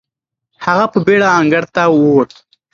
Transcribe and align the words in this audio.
هغه 0.65 0.85
په 0.93 0.99
بېړه 1.05 1.27
انګړ 1.39 1.63
ته 1.75 1.83
وووت. 1.93 2.31